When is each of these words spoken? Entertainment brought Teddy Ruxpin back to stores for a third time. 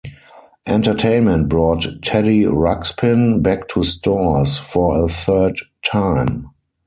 Entertainment 0.65 1.47
brought 1.47 1.85
Teddy 2.01 2.45
Ruxpin 2.47 3.43
back 3.43 3.67
to 3.67 3.83
stores 3.83 4.57
for 4.57 5.05
a 5.05 5.07
third 5.07 5.57
time. 5.85 6.47